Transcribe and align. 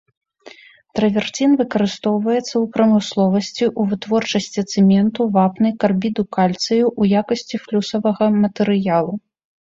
Траверцін 0.99 1.51
выкарыстоўваецца 1.57 2.39
ў 2.43 2.61
прамысловасці 2.77 3.61
ў 3.65 3.81
вытворчасці 3.91 4.63
цэменту, 4.75 5.27
вапны, 5.35 5.69
карбіду 5.83 6.25
кальцыю, 6.39 6.85
у 7.05 7.07
якасці 7.21 7.55
флюсавага 7.67 8.25
матэрыялу. 8.47 9.13